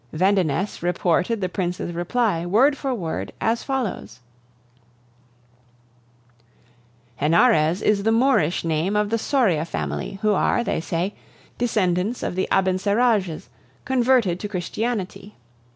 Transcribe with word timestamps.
Vandenesse 0.13 0.81
reported 0.81 1.41
the 1.41 1.47
Prince's 1.47 1.93
reply, 1.93 2.43
word 2.43 2.75
for 2.75 2.91
word, 2.91 3.33
as 3.39 3.61
follows: 3.61 4.19
"Henarez 7.21 7.83
is 7.83 8.01
the 8.01 8.11
Moorish 8.11 8.65
name 8.65 8.95
of 8.95 9.11
the 9.11 9.19
Soria 9.19 9.63
family, 9.63 10.17
who 10.23 10.33
are, 10.33 10.63
they 10.63 10.81
say, 10.81 11.13
descendants 11.59 12.23
of 12.23 12.33
the 12.33 12.47
Abencerrages, 12.51 13.49
converted 13.85 14.39
to 14.39 14.49
Christianity. 14.49 15.35